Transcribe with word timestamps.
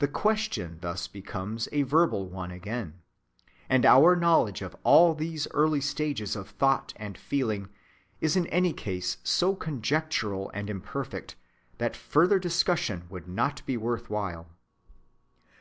The 0.00 0.08
question 0.08 0.78
thus 0.80 1.06
becomes 1.06 1.68
a 1.70 1.82
verbal 1.82 2.26
one 2.26 2.50
again; 2.50 3.02
and 3.68 3.86
our 3.86 4.16
knowledge 4.16 4.60
of 4.60 4.74
all 4.82 5.14
these 5.14 5.46
early 5.52 5.80
stages 5.80 6.34
of 6.34 6.50
thought 6.50 6.92
and 6.96 7.16
feeling 7.16 7.68
is 8.20 8.34
in 8.34 8.48
any 8.48 8.72
case 8.72 9.18
so 9.22 9.54
conjectural 9.54 10.50
and 10.52 10.68
imperfect 10.68 11.36
that 11.78 11.94
farther 11.94 12.40
discussion 12.40 13.06
would 13.08 13.28
not 13.28 13.64
be 13.66 13.76
worth 13.76 14.10
while. 14.10 14.48